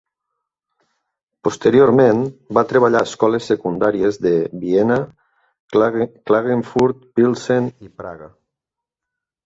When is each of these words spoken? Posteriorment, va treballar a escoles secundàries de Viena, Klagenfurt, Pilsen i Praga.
Posteriorment, 1.47 2.23
va 2.59 2.63
treballar 2.71 3.03
a 3.05 3.07
escoles 3.09 3.51
secundàries 3.53 4.19
de 4.29 4.33
Viena, 4.65 4.99
Klagenfurt, 5.77 7.09
Pilsen 7.21 7.73
i 7.91 7.97
Praga. 8.03 8.37